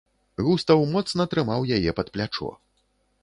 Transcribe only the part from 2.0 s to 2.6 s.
плячо.